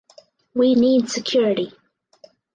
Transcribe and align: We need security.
We 0.55 0.73
need 0.73 1.11
security. 1.11 1.73